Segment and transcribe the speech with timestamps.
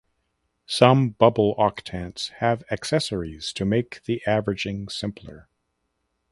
[0.65, 5.47] Some bubble octants have accessories to make the averaging simpler.